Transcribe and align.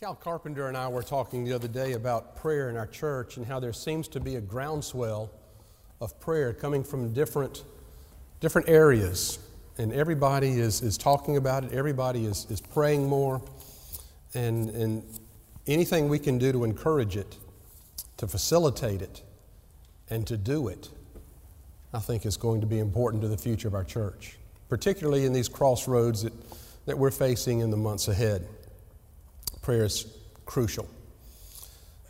Cal 0.00 0.14
Carpenter 0.14 0.68
and 0.68 0.76
I 0.76 0.86
were 0.86 1.02
talking 1.02 1.42
the 1.44 1.52
other 1.52 1.66
day 1.66 1.94
about 1.94 2.36
prayer 2.36 2.70
in 2.70 2.76
our 2.76 2.86
church 2.86 3.36
and 3.36 3.44
how 3.44 3.58
there 3.58 3.72
seems 3.72 4.06
to 4.06 4.20
be 4.20 4.36
a 4.36 4.40
groundswell 4.40 5.28
of 6.00 6.20
prayer 6.20 6.52
coming 6.52 6.84
from 6.84 7.12
different, 7.12 7.64
different 8.38 8.68
areas. 8.68 9.40
And 9.76 9.92
everybody 9.92 10.60
is, 10.60 10.82
is 10.82 10.96
talking 10.96 11.36
about 11.36 11.64
it, 11.64 11.72
everybody 11.72 12.26
is, 12.26 12.46
is 12.48 12.60
praying 12.60 13.08
more. 13.08 13.42
And, 14.34 14.70
and 14.70 15.20
anything 15.66 16.08
we 16.08 16.20
can 16.20 16.38
do 16.38 16.52
to 16.52 16.62
encourage 16.62 17.16
it, 17.16 17.36
to 18.18 18.28
facilitate 18.28 19.02
it, 19.02 19.22
and 20.10 20.24
to 20.28 20.36
do 20.36 20.68
it, 20.68 20.90
I 21.92 21.98
think 21.98 22.24
is 22.24 22.36
going 22.36 22.60
to 22.60 22.68
be 22.68 22.78
important 22.78 23.20
to 23.22 23.28
the 23.28 23.36
future 23.36 23.66
of 23.66 23.74
our 23.74 23.82
church, 23.82 24.38
particularly 24.68 25.24
in 25.24 25.32
these 25.32 25.48
crossroads 25.48 26.22
that, 26.22 26.32
that 26.86 26.96
we're 26.96 27.10
facing 27.10 27.58
in 27.58 27.70
the 27.72 27.76
months 27.76 28.06
ahead 28.06 28.46
prayer 29.68 29.84
is 29.84 30.06
crucial. 30.46 30.88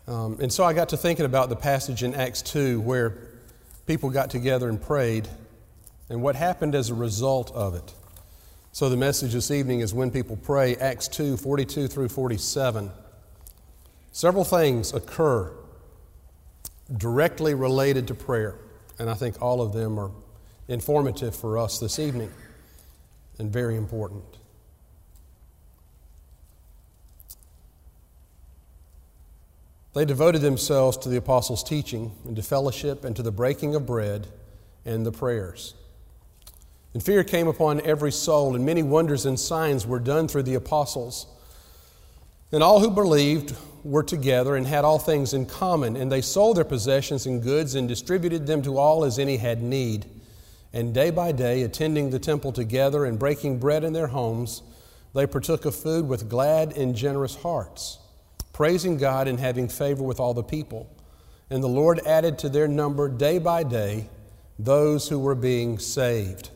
Um, 0.06 0.38
and 0.40 0.52
so 0.52 0.62
I 0.62 0.74
got 0.74 0.90
to 0.90 0.96
thinking 0.96 1.24
about 1.24 1.48
the 1.48 1.56
passage 1.56 2.04
in 2.04 2.14
Acts 2.14 2.40
2 2.42 2.80
where 2.80 3.18
people 3.84 4.10
got 4.10 4.30
together 4.30 4.68
and 4.68 4.80
prayed 4.80 5.26
and 6.08 6.22
what 6.22 6.36
happened 6.36 6.76
as 6.76 6.88
a 6.90 6.94
result 6.94 7.50
of 7.56 7.74
it. 7.74 7.94
So 8.70 8.88
the 8.88 8.96
message 8.96 9.32
this 9.32 9.50
evening 9.50 9.80
is 9.80 9.92
when 9.92 10.12
people 10.12 10.36
pray, 10.36 10.76
Acts 10.76 11.08
2 11.08 11.36
42 11.36 11.88
through 11.88 12.10
47. 12.10 12.92
Several 14.12 14.44
things 14.44 14.94
occur 14.94 15.52
directly 16.96 17.54
related 17.54 18.06
to 18.06 18.14
prayer, 18.14 18.54
and 19.00 19.10
I 19.10 19.14
think 19.14 19.42
all 19.42 19.60
of 19.60 19.72
them 19.72 19.98
are 19.98 20.12
informative 20.68 21.34
for 21.34 21.58
us 21.58 21.80
this 21.80 21.98
evening 21.98 22.30
and 23.40 23.52
very 23.52 23.74
important. 23.74 24.37
They 29.94 30.04
devoted 30.04 30.42
themselves 30.42 30.96
to 30.98 31.08
the 31.08 31.16
apostles' 31.16 31.64
teaching 31.64 32.12
and 32.24 32.36
to 32.36 32.42
fellowship 32.42 33.04
and 33.04 33.16
to 33.16 33.22
the 33.22 33.32
breaking 33.32 33.74
of 33.74 33.86
bread 33.86 34.28
and 34.84 35.04
the 35.04 35.12
prayers. 35.12 35.74
And 36.94 37.02
fear 37.02 37.24
came 37.24 37.48
upon 37.48 37.80
every 37.82 38.12
soul, 38.12 38.54
and 38.54 38.64
many 38.64 38.82
wonders 38.82 39.26
and 39.26 39.38
signs 39.38 39.86
were 39.86 39.98
done 39.98 40.28
through 40.28 40.44
the 40.44 40.54
apostles. 40.54 41.26
And 42.50 42.62
all 42.62 42.80
who 42.80 42.90
believed 42.90 43.54
were 43.84 44.02
together 44.02 44.56
and 44.56 44.66
had 44.66 44.84
all 44.84 44.98
things 44.98 45.34
in 45.34 45.46
common, 45.46 45.96
and 45.96 46.10
they 46.10 46.22
sold 46.22 46.56
their 46.56 46.64
possessions 46.64 47.26
and 47.26 47.42
goods 47.42 47.74
and 47.74 47.88
distributed 47.88 48.46
them 48.46 48.62
to 48.62 48.78
all 48.78 49.04
as 49.04 49.18
any 49.18 49.36
had 49.36 49.62
need. 49.62 50.06
And 50.72 50.94
day 50.94 51.10
by 51.10 51.32
day, 51.32 51.62
attending 51.62 52.10
the 52.10 52.18
temple 52.18 52.52
together 52.52 53.04
and 53.04 53.18
breaking 53.18 53.58
bread 53.58 53.84
in 53.84 53.92
their 53.92 54.08
homes, 54.08 54.62
they 55.14 55.26
partook 55.26 55.64
of 55.64 55.74
food 55.74 56.08
with 56.08 56.28
glad 56.28 56.76
and 56.76 56.94
generous 56.94 57.36
hearts 57.36 57.98
praising 58.58 58.96
God 58.96 59.28
and 59.28 59.38
having 59.38 59.68
favor 59.68 60.02
with 60.02 60.18
all 60.18 60.34
the 60.34 60.42
people. 60.42 60.90
And 61.48 61.62
the 61.62 61.68
Lord 61.68 62.00
added 62.04 62.40
to 62.40 62.48
their 62.48 62.66
number 62.66 63.08
day 63.08 63.38
by 63.38 63.62
day 63.62 64.10
those 64.58 65.08
who 65.08 65.20
were 65.20 65.36
being 65.36 65.78
saved. 65.78 66.50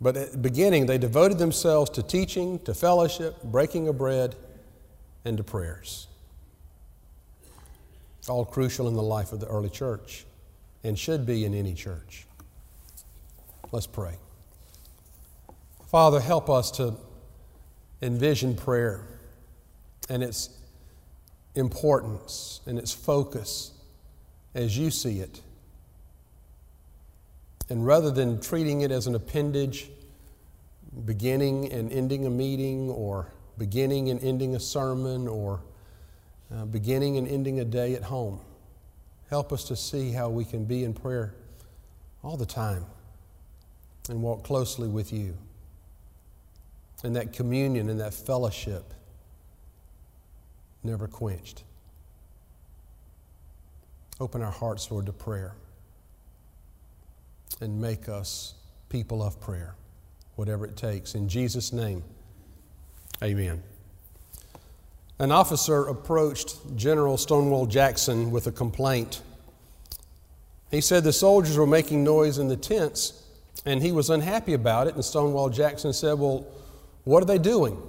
But 0.00 0.16
at 0.16 0.32
the 0.32 0.38
beginning, 0.38 0.86
they 0.86 0.96
devoted 0.96 1.36
themselves 1.36 1.90
to 1.90 2.02
teaching, 2.02 2.58
to 2.60 2.72
fellowship, 2.72 3.42
breaking 3.42 3.86
of 3.88 3.98
bread, 3.98 4.34
and 5.26 5.36
to 5.36 5.44
prayers. 5.44 6.06
All 8.26 8.46
crucial 8.46 8.88
in 8.88 8.94
the 8.94 9.02
life 9.02 9.34
of 9.34 9.40
the 9.40 9.46
early 9.46 9.68
church 9.68 10.24
and 10.82 10.98
should 10.98 11.26
be 11.26 11.44
in 11.44 11.52
any 11.52 11.74
church. 11.74 12.24
Let's 13.72 13.86
pray. 13.86 14.14
Father, 15.88 16.18
help 16.18 16.48
us 16.48 16.70
to 16.70 16.94
envision 18.00 18.56
prayer 18.56 19.04
and 20.10 20.22
its 20.22 20.50
importance 21.54 22.60
and 22.66 22.78
its 22.78 22.92
focus 22.92 23.72
as 24.54 24.76
you 24.76 24.90
see 24.90 25.20
it. 25.20 25.40
And 27.70 27.86
rather 27.86 28.10
than 28.10 28.40
treating 28.40 28.80
it 28.80 28.90
as 28.90 29.06
an 29.06 29.14
appendage, 29.14 29.88
beginning 31.06 31.72
and 31.72 31.92
ending 31.92 32.26
a 32.26 32.30
meeting, 32.30 32.90
or 32.90 33.32
beginning 33.56 34.10
and 34.10 34.22
ending 34.24 34.56
a 34.56 34.60
sermon, 34.60 35.28
or 35.28 35.60
uh, 36.52 36.64
beginning 36.64 37.16
and 37.16 37.28
ending 37.28 37.60
a 37.60 37.64
day 37.64 37.94
at 37.94 38.02
home, 38.02 38.40
help 39.28 39.52
us 39.52 39.62
to 39.64 39.76
see 39.76 40.10
how 40.10 40.28
we 40.28 40.44
can 40.44 40.64
be 40.64 40.82
in 40.82 40.92
prayer 40.92 41.32
all 42.24 42.36
the 42.36 42.44
time 42.44 42.84
and 44.08 44.20
walk 44.20 44.42
closely 44.42 44.88
with 44.88 45.12
you. 45.12 45.36
And 47.04 47.14
that 47.14 47.32
communion 47.32 47.88
and 47.88 48.00
that 48.00 48.12
fellowship 48.12 48.92
never 50.82 51.06
quenched. 51.06 51.64
Open 54.20 54.42
our 54.42 54.50
hearts, 54.50 54.90
Lord, 54.90 55.06
to 55.06 55.12
prayer 55.12 55.54
and 57.60 57.80
make 57.80 58.08
us 58.08 58.54
people 58.88 59.22
of 59.22 59.40
prayer, 59.40 59.74
whatever 60.36 60.66
it 60.66 60.76
takes. 60.76 61.14
In 61.14 61.28
Jesus' 61.28 61.72
name, 61.72 62.02
amen. 63.22 63.62
An 65.18 65.32
officer 65.32 65.86
approached 65.86 66.56
General 66.76 67.18
Stonewall 67.18 67.66
Jackson 67.66 68.30
with 68.30 68.46
a 68.46 68.52
complaint. 68.52 69.20
He 70.70 70.80
said 70.80 71.04
the 71.04 71.12
soldiers 71.12 71.58
were 71.58 71.66
making 71.66 72.04
noise 72.04 72.38
in 72.38 72.48
the 72.48 72.56
tents, 72.56 73.22
and 73.66 73.82
he 73.82 73.92
was 73.92 74.08
unhappy 74.08 74.54
about 74.54 74.86
it. 74.86 74.94
And 74.94 75.04
Stonewall 75.04 75.50
Jackson 75.50 75.92
said, 75.92 76.18
Well, 76.18 76.46
what 77.04 77.22
are 77.22 77.26
they 77.26 77.38
doing? 77.38 77.80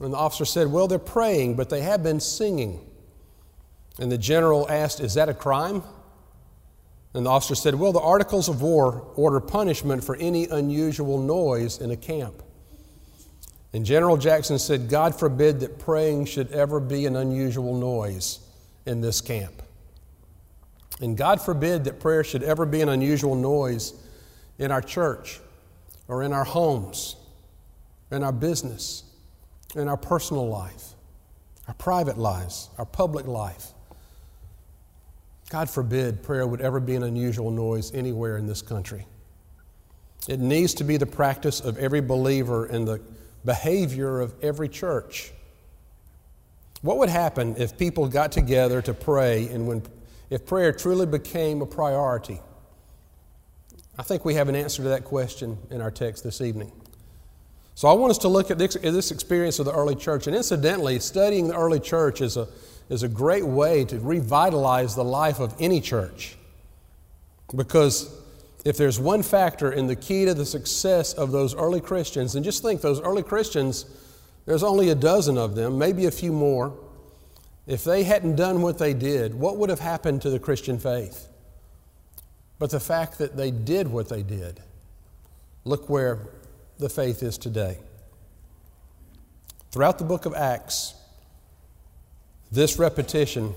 And 0.00 0.12
the 0.12 0.16
officer 0.16 0.44
said, 0.44 0.68
Well, 0.68 0.86
they're 0.86 0.98
praying, 0.98 1.54
but 1.56 1.70
they 1.70 1.82
have 1.82 2.02
been 2.02 2.20
singing. 2.20 2.84
And 3.98 4.12
the 4.12 4.18
general 4.18 4.68
asked, 4.70 5.00
Is 5.00 5.14
that 5.14 5.28
a 5.28 5.34
crime? 5.34 5.82
And 7.14 7.26
the 7.26 7.30
officer 7.30 7.54
said, 7.54 7.74
Well, 7.74 7.92
the 7.92 8.00
articles 8.00 8.48
of 8.48 8.62
war 8.62 9.10
order 9.16 9.40
punishment 9.40 10.04
for 10.04 10.14
any 10.16 10.46
unusual 10.46 11.18
noise 11.18 11.80
in 11.80 11.90
a 11.90 11.96
camp. 11.96 12.42
And 13.72 13.84
General 13.84 14.16
Jackson 14.16 14.58
said, 14.58 14.88
God 14.88 15.18
forbid 15.18 15.60
that 15.60 15.78
praying 15.78 16.26
should 16.26 16.50
ever 16.52 16.80
be 16.80 17.04
an 17.06 17.16
unusual 17.16 17.76
noise 17.76 18.40
in 18.86 19.00
this 19.00 19.20
camp. 19.20 19.62
And 21.00 21.16
God 21.16 21.40
forbid 21.40 21.84
that 21.84 22.00
prayer 22.00 22.24
should 22.24 22.42
ever 22.42 22.64
be 22.64 22.80
an 22.80 22.88
unusual 22.88 23.34
noise 23.34 23.92
in 24.58 24.70
our 24.70 24.80
church 24.80 25.40
or 26.08 26.22
in 26.22 26.32
our 26.32 26.44
homes, 26.44 27.16
in 28.10 28.24
our 28.24 28.32
business 28.32 29.07
in 29.76 29.88
our 29.88 29.96
personal 29.96 30.48
life, 30.48 30.94
our 31.66 31.74
private 31.74 32.18
lives, 32.18 32.70
our 32.78 32.86
public 32.86 33.26
life. 33.26 33.68
God 35.50 35.68
forbid 35.70 36.22
prayer 36.22 36.46
would 36.46 36.60
ever 36.60 36.80
be 36.80 36.94
an 36.94 37.02
unusual 37.02 37.50
noise 37.50 37.94
anywhere 37.94 38.36
in 38.36 38.46
this 38.46 38.62
country. 38.62 39.06
It 40.28 40.40
needs 40.40 40.74
to 40.74 40.84
be 40.84 40.96
the 40.96 41.06
practice 41.06 41.60
of 41.60 41.78
every 41.78 42.00
believer 42.00 42.66
and 42.66 42.86
the 42.86 43.00
behavior 43.44 44.20
of 44.20 44.34
every 44.42 44.68
church. 44.68 45.32
What 46.82 46.98
would 46.98 47.08
happen 47.08 47.56
if 47.56 47.78
people 47.78 48.08
got 48.08 48.30
together 48.30 48.82
to 48.82 48.94
pray 48.94 49.48
and 49.48 49.66
when, 49.66 49.82
if 50.30 50.46
prayer 50.46 50.72
truly 50.72 51.06
became 51.06 51.62
a 51.62 51.66
priority? 51.66 52.40
I 53.98 54.02
think 54.02 54.24
we 54.24 54.34
have 54.34 54.48
an 54.48 54.54
answer 54.54 54.82
to 54.82 54.90
that 54.90 55.04
question 55.04 55.58
in 55.70 55.80
our 55.80 55.90
text 55.90 56.22
this 56.22 56.40
evening. 56.40 56.72
So 57.78 57.86
I 57.86 57.92
want 57.92 58.10
us 58.10 58.18
to 58.18 58.28
look 58.28 58.50
at 58.50 58.58
this, 58.58 58.74
at 58.74 58.82
this, 58.82 59.12
experience 59.12 59.60
of 59.60 59.64
the 59.64 59.72
early 59.72 59.94
church. 59.94 60.26
And 60.26 60.34
incidentally, 60.34 60.98
studying 60.98 61.46
the 61.46 61.54
early 61.54 61.78
church 61.78 62.20
is 62.20 62.36
a, 62.36 62.48
is 62.88 63.04
a 63.04 63.08
great 63.08 63.46
way 63.46 63.84
to 63.84 64.00
revitalize 64.00 64.96
the 64.96 65.04
life 65.04 65.38
of 65.38 65.54
any 65.60 65.80
church. 65.80 66.34
Because 67.54 68.12
if 68.64 68.76
there's 68.76 68.98
one 68.98 69.22
factor 69.22 69.70
in 69.70 69.86
the 69.86 69.94
key 69.94 70.24
to 70.24 70.34
the 70.34 70.44
success 70.44 71.12
of 71.12 71.30
those 71.30 71.54
early 71.54 71.80
Christians, 71.80 72.34
and 72.34 72.44
just 72.44 72.64
think 72.64 72.80
those 72.80 73.00
early 73.00 73.22
Christians, 73.22 73.86
there's 74.44 74.64
only 74.64 74.88
a 74.88 74.96
dozen 74.96 75.38
of 75.38 75.54
them, 75.54 75.78
maybe 75.78 76.06
a 76.06 76.10
few 76.10 76.32
more. 76.32 76.76
If 77.68 77.84
they 77.84 78.02
hadn't 78.02 78.34
done 78.34 78.60
what 78.60 78.78
they 78.78 78.92
did, 78.92 79.36
what 79.36 79.56
would 79.56 79.70
have 79.70 79.78
happened 79.78 80.22
to 80.22 80.30
the 80.30 80.40
Christian 80.40 80.80
faith? 80.80 81.28
But 82.58 82.70
the 82.70 82.80
fact 82.80 83.18
that 83.18 83.36
they 83.36 83.52
did 83.52 83.86
what 83.86 84.08
they 84.08 84.24
did, 84.24 84.58
look 85.64 85.88
where 85.88 86.26
the 86.78 86.88
faith 86.88 87.22
is 87.22 87.38
today. 87.38 87.78
Throughout 89.70 89.98
the 89.98 90.04
book 90.04 90.24
of 90.24 90.34
Acts, 90.34 90.94
this 92.50 92.78
repetition 92.78 93.54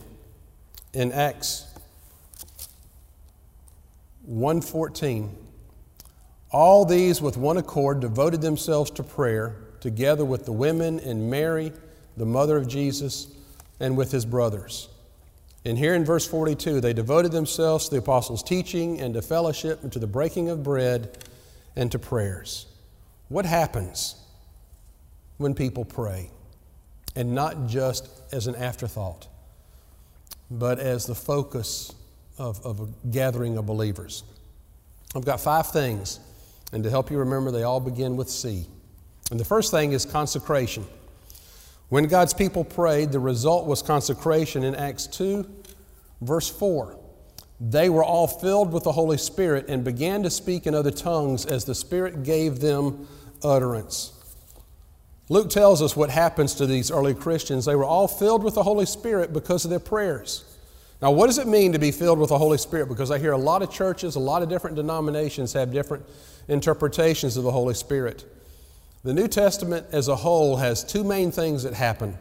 in 0.94 1.12
Acts 1.12 1.66
114 4.26 5.38
all 6.52 6.84
these 6.84 7.22
with 7.22 7.38
one 7.38 7.58
accord 7.58 8.02
devoted 8.02 8.42
themselves 8.42 8.92
to 8.92 9.04
prayer 9.04 9.56
together 9.80 10.26
with 10.26 10.46
the 10.46 10.52
women 10.52 11.00
and 11.00 11.30
Mary 11.30 11.72
the 12.18 12.26
mother 12.26 12.58
of 12.58 12.68
Jesus 12.68 13.28
and 13.80 13.96
with 13.96 14.12
his 14.12 14.26
brothers 14.26 14.90
and 15.64 15.78
here 15.78 15.96
in 15.96 16.04
verse 16.04 16.28
42 16.28 16.82
they 16.82 16.94
devoted 16.94 17.32
themselves 17.32 17.86
to 17.86 17.92
the 17.92 17.98
apostles 17.98 18.44
teaching 18.44 19.00
and 19.00 19.14
to 19.14 19.22
fellowship 19.22 19.82
and 19.82 19.92
to 19.94 20.00
the 20.00 20.08
breaking 20.08 20.50
of 20.50 20.62
bread 20.62 21.18
and 21.78 21.92
to 21.92 21.98
prayers 21.98 22.68
what 23.32 23.46
happens 23.46 24.16
when 25.38 25.56
people 25.56 25.86
pray? 25.86 26.30
and 27.16 27.34
not 27.34 27.68
just 27.68 28.10
as 28.32 28.48
an 28.48 28.56
afterthought, 28.56 29.28
but 30.50 30.80
as 30.80 31.06
the 31.06 31.16
focus 31.16 31.94
of, 32.38 32.64
of 32.66 32.80
a 32.80 32.88
gathering 33.10 33.58
of 33.58 33.66
believers. 33.66 34.24
I've 35.16 35.26
got 35.26 35.42
five 35.42 35.72
things, 35.72 36.20
and 36.72 36.84
to 36.84 36.90
help 36.90 37.12
you 37.12 37.18
remember, 37.18 37.52
they 37.52 37.64
all 37.64 37.80
begin 37.80 38.16
with 38.16 38.30
C. 38.30 38.66
And 39.30 39.40
the 39.40 39.46
first 39.46 39.72
thing 39.72 39.92
is 39.92 40.06
consecration. 40.06 40.86
When 41.90 42.06
God's 42.06 42.34
people 42.34 42.64
prayed, 42.64 43.12
the 43.12 43.20
result 43.20 43.66
was 43.66 43.82
consecration 43.82 44.64
in 44.64 44.76
Acts 44.76 45.08
2, 45.08 45.46
verse 46.22 46.50
4. 46.50 46.98
They 47.60 47.90
were 47.90 48.04
all 48.04 48.28
filled 48.28 48.72
with 48.72 48.86
the 48.86 48.92
Holy 48.94 49.18
Spirit 49.18 49.66
and 49.68 49.84
began 49.84 50.24
to 50.24 50.30
speak 50.30 50.66
in 50.66 50.74
other 50.74 50.92
tongues 50.92 51.46
as 51.46 51.66
the 51.66 51.76
Spirit 51.76 52.24
gave 52.24 52.60
them 52.60 53.08
utterance. 53.44 54.14
Luke 55.30 55.50
tells 55.50 55.82
us 55.82 55.96
what 55.96 56.10
happens 56.10 56.56
to 56.56 56.66
these 56.66 56.92
early 56.92 57.14
Christians. 57.14 57.66
They 57.66 57.76
were 57.76 57.86
all 57.86 58.08
filled 58.08 58.44
with 58.44 58.56
the 58.56 58.64
Holy 58.64 58.86
Spirit 58.86 59.32
because 59.32 59.64
of 59.64 59.70
their 59.70 59.80
prayers. 59.80 60.44
Now, 61.02 61.12
what 61.12 61.28
does 61.28 61.38
it 61.38 61.48
mean 61.48 61.72
to 61.72 61.80
be 61.80 61.92
filled 61.92 62.20
with 62.20 62.30
the 62.30 62.38
Holy 62.38 62.58
Spirit? 62.58 62.88
Because 62.88 63.10
I 63.10 63.18
hear 63.18 63.32
a 63.32 63.38
lot 63.38 63.62
of 63.62 63.72
churches, 63.72 64.16
a 64.16 64.20
lot 64.20 64.44
of 64.44 64.50
different 64.50 64.76
denominations 64.76 65.54
have 65.54 65.72
different 65.72 66.06
interpretations 66.48 67.38
of 67.38 67.44
the 67.44 67.52
Holy 67.52 67.74
Spirit. 67.74 68.26
The 69.04 69.14
New 69.14 69.28
Testament 69.28 69.88
as 69.92 70.10
a 70.10 70.16
whole 70.16 70.58
has 70.58 70.84
two 70.84 71.04
main 71.04 71.32
things 71.32 71.64
that 71.64 71.74
happen. 71.74 72.18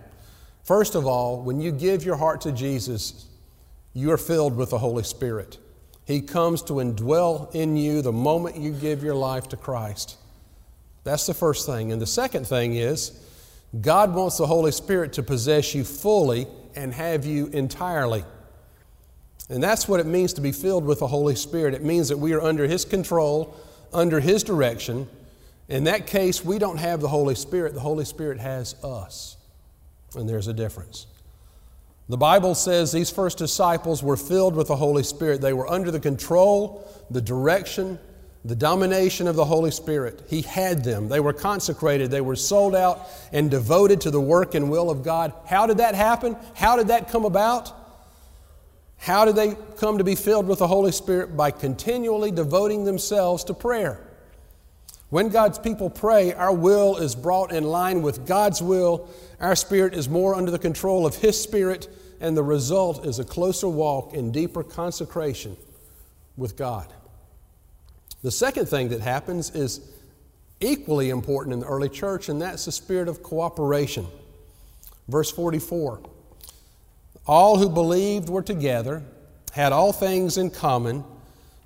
First 0.62 0.94
of 0.94 1.06
all, 1.06 1.42
when 1.42 1.60
you 1.60 1.72
give 1.72 2.04
your 2.04 2.16
heart 2.16 2.40
to 2.42 2.52
Jesus, 2.52 3.26
you 3.92 4.12
are 4.12 4.18
filled 4.18 4.56
with 4.56 4.70
the 4.70 4.78
Holy 4.78 5.02
Spirit. 5.02 5.58
He 6.06 6.20
comes 6.20 6.62
to 6.62 6.74
indwell 6.74 7.54
in 7.54 7.76
you 7.76 8.02
the 8.02 8.12
moment 8.12 8.56
you 8.56 8.72
give 8.72 9.02
your 9.02 9.14
life 9.14 9.48
to 9.48 9.56
Christ. 9.56 10.16
That's 11.04 11.26
the 11.26 11.34
first 11.34 11.66
thing. 11.66 11.92
And 11.92 12.00
the 12.00 12.06
second 12.06 12.46
thing 12.46 12.74
is, 12.74 13.18
God 13.80 14.14
wants 14.14 14.36
the 14.36 14.46
Holy 14.46 14.72
Spirit 14.72 15.12
to 15.14 15.22
possess 15.22 15.74
you 15.74 15.84
fully 15.84 16.46
and 16.74 16.92
have 16.92 17.24
you 17.24 17.46
entirely. 17.48 18.24
And 19.48 19.62
that's 19.62 19.88
what 19.88 20.00
it 20.00 20.06
means 20.06 20.32
to 20.34 20.40
be 20.40 20.52
filled 20.52 20.84
with 20.84 21.00
the 21.00 21.06
Holy 21.06 21.34
Spirit. 21.34 21.74
It 21.74 21.82
means 21.82 22.08
that 22.08 22.18
we 22.18 22.32
are 22.34 22.40
under 22.40 22.66
His 22.66 22.84
control, 22.84 23.56
under 23.92 24.20
His 24.20 24.42
direction. 24.42 25.08
In 25.68 25.84
that 25.84 26.06
case, 26.06 26.44
we 26.44 26.58
don't 26.58 26.78
have 26.78 27.00
the 27.00 27.08
Holy 27.08 27.34
Spirit, 27.34 27.74
the 27.74 27.80
Holy 27.80 28.04
Spirit 28.04 28.38
has 28.38 28.74
us. 28.84 29.36
And 30.14 30.28
there's 30.28 30.48
a 30.48 30.52
difference. 30.52 31.06
The 32.08 32.16
Bible 32.16 32.56
says 32.56 32.90
these 32.90 33.10
first 33.10 33.38
disciples 33.38 34.02
were 34.02 34.16
filled 34.16 34.56
with 34.56 34.66
the 34.66 34.74
Holy 34.76 35.04
Spirit. 35.04 35.40
They 35.40 35.52
were 35.52 35.68
under 35.68 35.92
the 35.92 36.00
control, 36.00 36.88
the 37.08 37.20
direction, 37.20 38.00
the 38.44 38.56
domination 38.56 39.28
of 39.28 39.36
the 39.36 39.44
Holy 39.44 39.70
Spirit. 39.70 40.22
He 40.28 40.42
had 40.42 40.82
them. 40.82 41.08
They 41.08 41.20
were 41.20 41.32
consecrated. 41.32 42.10
They 42.10 42.20
were 42.20 42.36
sold 42.36 42.74
out 42.74 43.06
and 43.32 43.50
devoted 43.50 44.00
to 44.02 44.10
the 44.10 44.20
work 44.20 44.54
and 44.54 44.70
will 44.70 44.90
of 44.90 45.02
God. 45.02 45.32
How 45.46 45.66
did 45.66 45.78
that 45.78 45.94
happen? 45.94 46.36
How 46.54 46.76
did 46.76 46.88
that 46.88 47.10
come 47.10 47.24
about? 47.24 47.72
How 48.96 49.24
did 49.24 49.36
they 49.36 49.56
come 49.78 49.98
to 49.98 50.04
be 50.04 50.14
filled 50.14 50.46
with 50.46 50.58
the 50.58 50.66
Holy 50.66 50.92
Spirit? 50.92 51.36
By 51.36 51.50
continually 51.50 52.30
devoting 52.30 52.84
themselves 52.84 53.44
to 53.44 53.54
prayer. 53.54 54.00
When 55.10 55.28
God's 55.28 55.58
people 55.58 55.90
pray, 55.90 56.32
our 56.32 56.52
will 56.52 56.96
is 56.96 57.14
brought 57.14 57.52
in 57.52 57.64
line 57.64 58.00
with 58.02 58.26
God's 58.26 58.62
will. 58.62 59.08
Our 59.40 59.56
spirit 59.56 59.92
is 59.92 60.08
more 60.08 60.34
under 60.34 60.50
the 60.50 60.58
control 60.58 61.04
of 61.04 61.16
His 61.16 61.40
Spirit 61.40 61.88
and 62.20 62.36
the 62.36 62.42
result 62.42 63.06
is 63.06 63.18
a 63.18 63.24
closer 63.24 63.68
walk 63.68 64.14
and 64.14 64.32
deeper 64.32 64.62
consecration 64.62 65.56
with 66.36 66.56
God. 66.56 66.92
The 68.22 68.30
second 68.30 68.66
thing 68.66 68.90
that 68.90 69.00
happens 69.00 69.50
is 69.54 69.80
equally 70.60 71.10
important 71.10 71.54
in 71.54 71.60
the 71.60 71.66
early 71.66 71.88
church, 71.88 72.28
and 72.28 72.40
that's 72.40 72.66
the 72.66 72.72
spirit 72.72 73.08
of 73.08 73.22
cooperation. 73.22 74.06
Verse 75.08 75.30
44 75.30 76.00
All 77.26 77.58
who 77.58 77.68
believed 77.68 78.28
were 78.28 78.42
together, 78.42 79.02
had 79.52 79.72
all 79.72 79.92
things 79.92 80.36
in 80.36 80.50
common. 80.50 81.04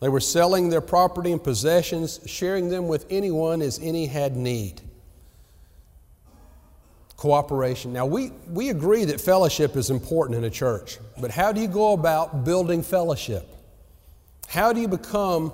They 0.00 0.08
were 0.08 0.20
selling 0.20 0.68
their 0.68 0.80
property 0.80 1.32
and 1.32 1.42
possessions, 1.42 2.20
sharing 2.26 2.68
them 2.68 2.88
with 2.88 3.06
anyone 3.10 3.62
as 3.62 3.78
any 3.80 4.06
had 4.06 4.36
need 4.36 4.80
cooperation. 7.16 7.90
Now, 7.90 8.04
we, 8.04 8.32
we 8.50 8.68
agree 8.68 9.06
that 9.06 9.18
fellowship 9.18 9.76
is 9.76 9.88
important 9.88 10.36
in 10.36 10.44
a 10.44 10.50
church, 10.50 10.98
but 11.18 11.30
how 11.30 11.52
do 11.52 11.60
you 11.62 11.68
go 11.68 11.94
about 11.94 12.44
building 12.44 12.82
fellowship? 12.82 13.48
How 14.46 14.74
do 14.74 14.80
you 14.82 14.88
become 14.88 15.50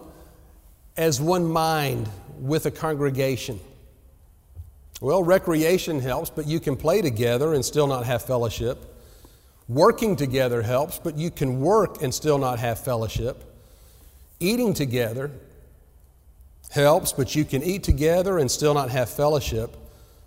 as 0.96 1.20
one 1.20 1.44
mind 1.44 2.08
with 2.38 2.66
a 2.66 2.70
congregation? 2.70 3.60
Well, 5.00 5.22
recreation 5.22 6.00
helps, 6.00 6.28
but 6.28 6.46
you 6.46 6.60
can 6.60 6.76
play 6.76 7.00
together 7.00 7.54
and 7.54 7.64
still 7.64 7.87
not 7.87 8.04
have 8.04 8.22
fellowship. 8.22 8.87
Working 9.66 10.16
together 10.16 10.62
helps, 10.62 10.98
but 10.98 11.16
you 11.16 11.31
can 11.31 11.60
work 11.60 12.02
and 12.02 12.12
still 12.12 12.38
not 12.38 12.58
have 12.58 12.78
fellowship. 12.81 13.44
Eating 14.40 14.75
together 14.75 15.31
helps, 16.70 17.12
but 17.12 17.34
you 17.34 17.44
can 17.44 17.62
eat 17.62 17.82
together 17.82 18.38
and 18.38 18.50
still 18.50 18.75
not 18.75 18.90
have 18.90 19.08
fellowship. 19.08 19.76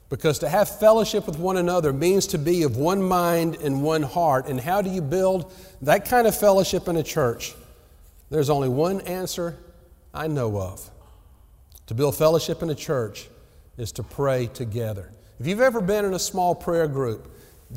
Because 0.09 0.39
to 0.39 0.49
have 0.49 0.79
fellowship 0.79 1.27
with 1.27 1.39
one 1.39 1.57
another 1.57 1.91
means 1.91 2.27
to 2.27 2.37
be 2.37 2.63
of 2.63 2.77
one 2.77 3.01
mind 3.01 3.55
and 3.55 3.81
one 3.81 4.03
heart. 4.03 4.47
And 4.47 4.59
how 4.59 4.81
do 4.81 4.89
you 4.89 5.01
build 5.01 5.51
that 5.81 6.05
kind 6.05 6.27
of 6.27 6.35
fellowship 6.35 6.87
in 6.87 6.97
a 6.97 7.03
church? 7.03 7.53
There's 8.29 8.49
only 8.49 8.69
one 8.69 9.01
answer 9.01 9.57
I 10.13 10.27
know 10.27 10.59
of. 10.59 10.89
To 11.87 11.93
build 11.93 12.15
fellowship 12.15 12.61
in 12.61 12.69
a 12.69 12.75
church 12.75 13.29
is 13.77 13.91
to 13.93 14.03
pray 14.03 14.47
together. 14.47 15.11
If 15.39 15.47
you've 15.47 15.61
ever 15.61 15.81
been 15.81 16.05
in 16.05 16.13
a 16.13 16.19
small 16.19 16.53
prayer 16.55 16.87
group 16.87 17.29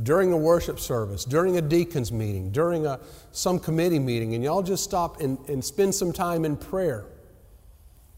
during 0.03 0.33
a 0.33 0.37
worship 0.37 0.79
service, 0.79 1.25
during 1.25 1.57
a 1.57 1.63
deacon's 1.63 2.13
meeting, 2.13 2.51
during 2.51 2.87
a, 2.87 3.01
some 3.33 3.59
committee 3.59 3.99
meeting, 3.99 4.35
and 4.35 4.45
y'all 4.45 4.63
just 4.63 4.85
stop 4.85 5.21
and, 5.21 5.39
and 5.49 5.65
spend 5.65 5.95
some 5.95 6.13
time 6.13 6.45
in 6.45 6.57
prayer, 6.57 7.07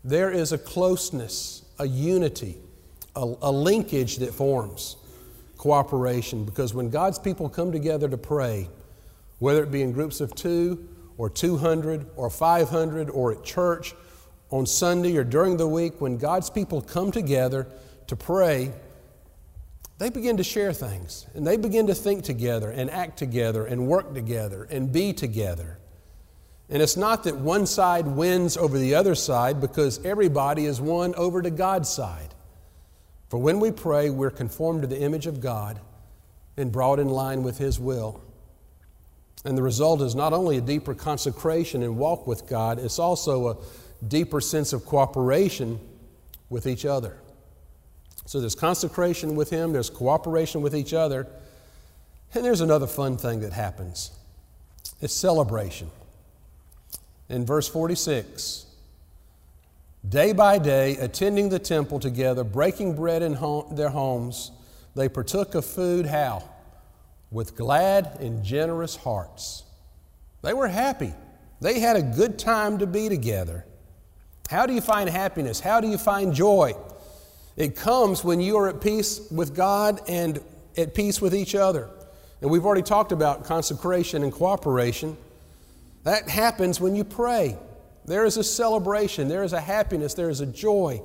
there 0.03 0.31
is 0.31 0.53
a 0.53 0.59
closeness, 0.59 1.65
a 1.79 1.87
unity 1.87 2.59
a, 3.19 3.35
a 3.43 3.51
linkage 3.51 4.17
that 4.19 4.33
forms 4.33 4.97
cooperation 5.57 6.45
because 6.45 6.73
when 6.73 6.89
God's 6.89 7.19
people 7.19 7.49
come 7.49 7.73
together 7.73 8.09
to 8.09 8.17
pray, 8.17 8.69
whether 9.41 9.63
it 9.63 9.71
be 9.71 9.83
in 9.83 9.93
groups 9.93 10.21
of 10.21 10.35
two 10.35 10.89
or 11.19 11.29
200 11.29 12.07
or 12.17 12.31
500 12.31 13.11
or 13.11 13.33
at 13.33 13.45
church 13.45 13.95
on 14.51 14.65
Sunday 14.65 15.17
or 15.17 15.25
during 15.25 15.59
the 15.59 15.69
week, 15.69 16.01
when 16.01 16.17
God's 16.17 16.49
people 16.49 16.81
come 16.81 17.13
together 17.13 17.67
to 18.07 18.17
pray, 18.17 18.73
they 19.99 20.09
begin 20.09 20.37
to 20.37 20.45
share 20.45 20.73
things 20.73 21.27
and 21.35 21.47
they 21.47 21.57
begin 21.57 21.89
to 21.89 21.95
think 21.95 22.25
together 22.25 22.71
and 22.71 22.91
act 22.91 23.19
together 23.19 23.67
and 23.67 23.87
work 23.87 24.15
together 24.15 24.67
and 24.71 24.91
be 24.93 25.13
together. 25.13 25.79
And 26.71 26.83
it's 26.83 26.97
not 26.97 27.25
that 27.25 27.37
one 27.37 27.67
side 27.67 28.07
wins 28.07 28.57
over 28.57 28.79
the 28.79 28.95
other 28.95 29.15
side 29.15 29.61
because 29.61 30.05
everybody 30.05 30.67
is 30.67 30.81
won 30.81 31.15
over 31.17 31.43
to 31.43 31.51
God's 31.51 31.89
side. 31.89 32.35
For 33.29 33.39
when 33.39 33.59
we 33.59 33.73
pray, 33.73 34.11
we're 34.11 34.31
conformed 34.31 34.83
to 34.83 34.89
the 34.89 35.01
image 35.01 35.27
of 35.27 35.41
God 35.41 35.81
and 36.57 36.71
brought 36.71 36.99
in 36.99 37.09
line 37.09 37.43
with 37.43 37.59
His 37.59 37.81
will. 37.81 38.23
And 39.45 39.57
the 39.57 39.63
result 39.63 40.03
is 40.03 40.15
not 40.15 40.33
only 40.33 40.59
a 40.59 40.61
deeper 40.61 40.95
consecration 40.95 41.83
and 41.83 41.97
walk 41.97 42.27
with 42.27 42.47
God, 42.49 42.79
it's 42.79 42.99
also 42.99 43.49
a 43.49 43.57
deeper 44.07 44.41
sense 44.41 44.73
of 44.73 44.85
cooperation 44.85 45.81
with 46.51 46.67
each 46.67 46.85
other. 46.85 47.17
So 48.27 48.41
there's 48.41 48.55
consecration 48.55 49.37
with 49.37 49.51
Him, 49.51 49.73
there's 49.73 49.91
cooperation 49.91 50.61
with 50.61 50.75
each 50.77 50.93
other, 50.93 51.27
and 52.35 52.45
there's 52.45 52.61
another 52.61 52.87
fun 52.87 53.17
thing 53.17 53.41
that 53.41 53.53
happens 53.53 54.11
it's 55.01 55.15
celebration. 55.15 55.91
In 57.29 57.47
verse 57.47 57.69
46, 57.69 58.67
Day 60.09 60.33
by 60.33 60.59
day, 60.59 60.97
attending 60.97 61.49
the 61.49 61.59
temple 61.59 61.99
together, 61.99 62.45
breaking 62.45 62.95
bread 62.95 63.23
in 63.23 63.33
their 63.73 63.91
homes, 63.91 64.53
they 64.95 65.09
partook 65.09 65.55
of 65.55 65.65
food 65.65 66.07
how? 66.07 66.43
With 67.31 67.57
glad 67.57 68.19
and 68.21 68.43
generous 68.43 68.97
hearts. 68.97 69.65
They 70.43 70.55
were 70.55 70.69
happy. 70.69 71.13
They 71.61 71.81
had 71.81 71.97
a 71.97 72.03
good 72.03 72.39
time 72.39 72.79
to 72.79 72.87
be 72.87 73.09
together. 73.09 73.65
How 74.49 74.65
do 74.67 74.73
you 74.73 74.81
find 74.81 75.11
happiness? 75.11 75.61
How 75.61 75.81
do 75.81 75.89
you 75.89 75.99
find 75.99 76.33
joy? 76.33 76.75
It 77.57 77.77
comes 77.77 78.25
when 78.25 78.41
you 78.41 78.57
are 78.57 78.69
at 78.69 78.81
peace 78.81 79.29
with 79.31 79.55
God 79.55 80.01
and 80.09 80.41
at 80.77 80.95
peace 80.95 81.21
with 81.21 81.35
each 81.35 81.55
other. 81.55 81.91
And 82.41 82.51
we've 82.51 82.65
already 82.65 82.83
talked 82.83 83.13
about 83.13 83.45
consecration 83.45 84.23
and 84.23 84.33
cooperation. 84.33 85.17
That 86.05 86.29
happens 86.29 86.81
when 86.81 86.95
you 86.95 87.05
pray. 87.05 87.59
There 88.05 88.25
is 88.25 88.37
a 88.37 88.45
celebration, 88.45 89.29
there 89.29 89.43
is 89.43 89.53
a 89.53 89.61
happiness, 89.61 90.15
there 90.15 90.31
is 90.31 90.41
a 90.41 90.47
joy. 90.47 91.03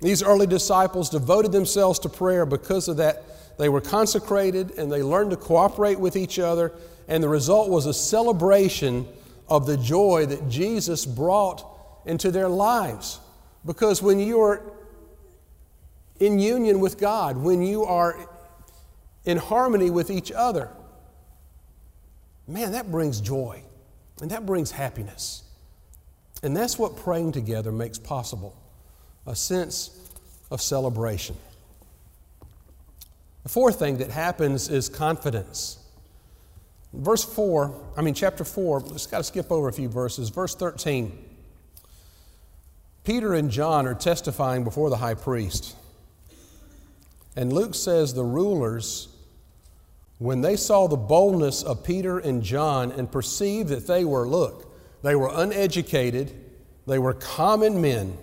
These 0.00 0.22
early 0.22 0.46
disciples 0.46 1.10
devoted 1.10 1.52
themselves 1.52 1.98
to 2.00 2.08
prayer 2.08 2.46
because 2.46 2.88
of 2.88 2.98
that. 2.98 3.24
They 3.58 3.68
were 3.68 3.80
consecrated 3.80 4.78
and 4.78 4.90
they 4.90 5.02
learned 5.02 5.30
to 5.32 5.36
cooperate 5.36 5.98
with 5.98 6.16
each 6.16 6.38
other, 6.38 6.72
and 7.08 7.22
the 7.22 7.28
result 7.28 7.68
was 7.68 7.86
a 7.86 7.94
celebration 7.94 9.06
of 9.48 9.66
the 9.66 9.76
joy 9.76 10.26
that 10.26 10.48
Jesus 10.48 11.04
brought 11.04 11.64
into 12.06 12.30
their 12.30 12.48
lives. 12.48 13.18
Because 13.66 14.00
when 14.00 14.20
you 14.20 14.40
are 14.40 14.62
in 16.20 16.38
union 16.38 16.80
with 16.80 16.98
God, 16.98 17.36
when 17.36 17.62
you 17.62 17.84
are 17.84 18.16
in 19.28 19.36
harmony 19.36 19.90
with 19.90 20.10
each 20.10 20.32
other. 20.32 20.70
Man, 22.46 22.72
that 22.72 22.90
brings 22.90 23.20
joy 23.20 23.62
and 24.22 24.30
that 24.30 24.46
brings 24.46 24.70
happiness. 24.70 25.42
And 26.42 26.56
that's 26.56 26.78
what 26.78 26.96
praying 26.96 27.32
together 27.32 27.70
makes 27.70 27.98
possible 27.98 28.56
a 29.28 29.36
sense 29.36 29.90
of 30.50 30.60
celebration. 30.60 31.36
The 33.42 33.48
fourth 33.50 33.78
thing 33.78 33.98
that 33.98 34.10
happens 34.10 34.68
is 34.68 34.88
confidence. 34.88 35.78
Verse 36.92 37.22
4, 37.22 37.74
I 37.96 38.02
mean, 38.02 38.14
chapter 38.14 38.44
4, 38.44 38.80
just 38.88 39.10
got 39.10 39.18
to 39.18 39.24
skip 39.24 39.52
over 39.52 39.68
a 39.68 39.72
few 39.72 39.88
verses. 39.88 40.30
Verse 40.30 40.54
13. 40.54 41.26
Peter 43.04 43.34
and 43.34 43.50
John 43.50 43.86
are 43.86 43.94
testifying 43.94 44.64
before 44.64 44.90
the 44.90 44.96
high 44.96 45.14
priest. 45.14 45.76
And 47.36 47.52
Luke 47.52 47.74
says 47.74 48.14
the 48.14 48.24
rulers, 48.24 49.08
when 50.18 50.40
they 50.40 50.56
saw 50.56 50.88
the 50.88 50.96
boldness 50.96 51.62
of 51.62 51.84
Peter 51.84 52.18
and 52.18 52.42
John 52.42 52.90
and 52.92 53.10
perceived 53.10 53.68
that 53.68 53.86
they 53.86 54.04
were, 54.04 54.26
look, 54.26 54.74
they 55.02 55.14
were 55.14 55.30
uneducated, 55.32 56.32
they 56.86 56.98
were 56.98 57.14
common 57.14 57.80
men, 57.80 58.16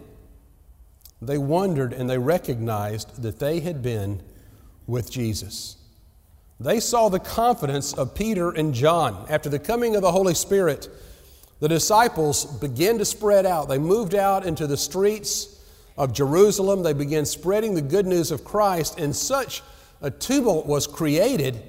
they 1.21 1.37
wondered 1.37 1.93
and 1.93 2.09
they 2.09 2.17
recognized 2.17 3.21
that 3.21 3.39
they 3.39 3.59
had 3.59 3.81
been 3.81 4.21
with 4.87 5.11
Jesus. 5.11 5.77
They 6.59 6.79
saw 6.79 7.09
the 7.09 7.19
confidence 7.19 7.93
of 7.93 8.15
Peter 8.15 8.51
and 8.51 8.73
John. 8.73 9.25
After 9.29 9.49
the 9.49 9.59
coming 9.59 9.95
of 9.95 10.01
the 10.01 10.11
Holy 10.11 10.33
Spirit, 10.33 10.89
the 11.59 11.67
disciples 11.67 12.45
began 12.45 12.97
to 12.97 13.05
spread 13.05 13.45
out. 13.45 13.67
They 13.67 13.77
moved 13.77 14.15
out 14.15 14.45
into 14.45 14.67
the 14.67 14.77
streets 14.77 15.59
of 15.97 16.13
Jerusalem. 16.13 16.83
They 16.83 16.93
began 16.93 17.25
spreading 17.25 17.75
the 17.75 17.81
good 17.81 18.05
news 18.05 18.31
of 18.31 18.43
Christ, 18.43 18.99
and 18.99 19.15
such 19.15 19.63
a 20.01 20.11
tumult 20.11 20.65
was 20.65 20.87
created 20.87 21.61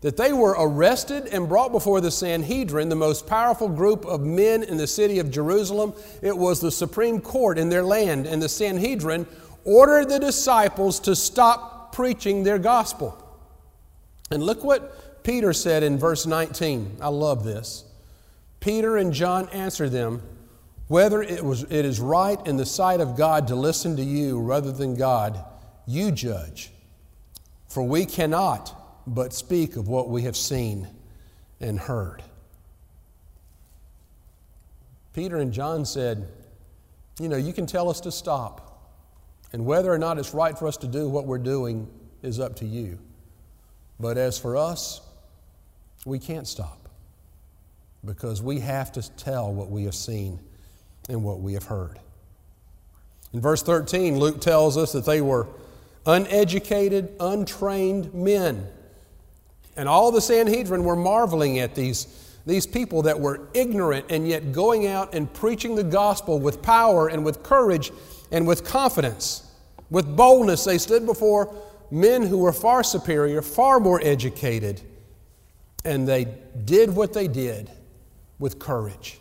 that 0.00 0.16
they 0.16 0.32
were 0.32 0.54
arrested 0.58 1.26
and 1.26 1.48
brought 1.48 1.72
before 1.72 2.00
the 2.00 2.10
Sanhedrin, 2.10 2.88
the 2.88 2.94
most 2.94 3.26
powerful 3.26 3.68
group 3.68 4.04
of 4.06 4.20
men 4.20 4.62
in 4.62 4.76
the 4.76 4.86
city 4.86 5.18
of 5.18 5.30
Jerusalem. 5.30 5.92
It 6.22 6.36
was 6.36 6.60
the 6.60 6.70
supreme 6.70 7.20
court 7.20 7.58
in 7.58 7.68
their 7.68 7.82
land, 7.82 8.26
and 8.26 8.40
the 8.40 8.48
Sanhedrin 8.48 9.26
ordered 9.64 10.08
the 10.08 10.20
disciples 10.20 11.00
to 11.00 11.16
stop 11.16 11.92
preaching 11.92 12.44
their 12.44 12.58
gospel. 12.58 13.24
And 14.30 14.42
look 14.42 14.62
what 14.62 15.24
Peter 15.24 15.52
said 15.52 15.82
in 15.82 15.98
verse 15.98 16.26
19. 16.26 16.98
I 17.00 17.08
love 17.08 17.42
this. 17.44 17.84
Peter 18.60 18.96
and 18.96 19.12
John 19.12 19.48
answered 19.48 19.90
them, 19.90 20.22
whether 20.86 21.22
it, 21.22 21.44
was, 21.44 21.64
it 21.64 21.84
is 21.84 22.00
right 22.00 22.38
in 22.46 22.56
the 22.56 22.64
sight 22.64 23.00
of 23.00 23.16
God 23.16 23.48
to 23.48 23.54
listen 23.54 23.96
to 23.96 24.02
you 24.02 24.40
rather 24.40 24.72
than 24.72 24.96
God, 24.96 25.44
you 25.86 26.10
judge. 26.10 26.70
For 27.68 27.82
we 27.82 28.06
cannot 28.06 28.74
but 29.14 29.32
speak 29.32 29.76
of 29.76 29.88
what 29.88 30.08
we 30.08 30.22
have 30.22 30.36
seen 30.36 30.88
and 31.60 31.78
heard. 31.78 32.22
Peter 35.14 35.38
and 35.38 35.52
John 35.52 35.84
said, 35.84 36.28
You 37.18 37.28
know, 37.28 37.36
you 37.36 37.52
can 37.52 37.66
tell 37.66 37.88
us 37.90 38.00
to 38.02 38.12
stop, 38.12 38.92
and 39.52 39.64
whether 39.64 39.92
or 39.92 39.98
not 39.98 40.18
it's 40.18 40.34
right 40.34 40.56
for 40.56 40.68
us 40.68 40.76
to 40.78 40.86
do 40.86 41.08
what 41.08 41.26
we're 41.26 41.38
doing 41.38 41.88
is 42.22 42.38
up 42.38 42.56
to 42.56 42.66
you. 42.66 42.98
But 43.98 44.16
as 44.16 44.38
for 44.38 44.56
us, 44.56 45.00
we 46.04 46.18
can't 46.18 46.46
stop 46.46 46.88
because 48.04 48.40
we 48.42 48.60
have 48.60 48.92
to 48.92 49.10
tell 49.16 49.52
what 49.52 49.70
we 49.70 49.84
have 49.84 49.94
seen 49.94 50.38
and 51.08 51.24
what 51.24 51.40
we 51.40 51.54
have 51.54 51.64
heard. 51.64 51.98
In 53.32 53.40
verse 53.40 53.62
13, 53.62 54.18
Luke 54.18 54.40
tells 54.40 54.76
us 54.76 54.92
that 54.92 55.04
they 55.04 55.20
were 55.20 55.48
uneducated, 56.06 57.14
untrained 57.20 58.14
men. 58.14 58.66
And 59.78 59.88
all 59.88 60.10
the 60.10 60.20
Sanhedrin 60.20 60.82
were 60.82 60.96
marveling 60.96 61.60
at 61.60 61.76
these, 61.76 62.08
these 62.44 62.66
people 62.66 63.02
that 63.02 63.18
were 63.18 63.48
ignorant 63.54 64.06
and 64.10 64.26
yet 64.26 64.50
going 64.52 64.88
out 64.88 65.14
and 65.14 65.32
preaching 65.32 65.76
the 65.76 65.84
gospel 65.84 66.40
with 66.40 66.60
power 66.60 67.06
and 67.06 67.24
with 67.24 67.44
courage 67.44 67.92
and 68.32 68.44
with 68.44 68.64
confidence. 68.64 69.48
With 69.88 70.16
boldness, 70.16 70.64
they 70.64 70.78
stood 70.78 71.06
before 71.06 71.54
men 71.92 72.22
who 72.22 72.38
were 72.38 72.52
far 72.52 72.82
superior, 72.82 73.40
far 73.40 73.78
more 73.78 74.00
educated, 74.02 74.82
and 75.84 76.08
they 76.08 76.26
did 76.64 76.94
what 76.94 77.12
they 77.12 77.28
did 77.28 77.70
with 78.40 78.58
courage. 78.58 79.20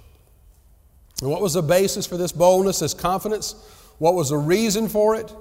And 1.22 1.30
what 1.30 1.42
was 1.42 1.54
the 1.54 1.62
basis 1.62 2.08
for 2.08 2.18
this 2.18 2.32
boldness, 2.32 2.80
this 2.80 2.96
confidence? 2.96 3.54
What 4.00 4.16
was 4.16 4.30
the 4.30 4.38
reason 4.38 4.90
for 4.90 5.16
it? 5.16 5.32